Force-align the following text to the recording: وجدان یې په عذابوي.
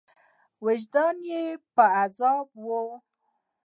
وجدان 0.65 1.15
یې 1.31 1.41
په 1.75 1.83
عذابوي. 1.99 2.85